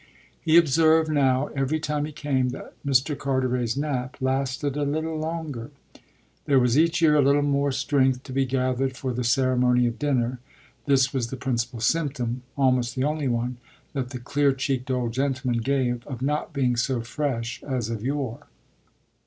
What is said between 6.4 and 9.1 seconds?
There was each year a little more strength to be gathered